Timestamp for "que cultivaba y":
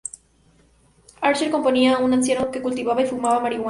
2.49-3.05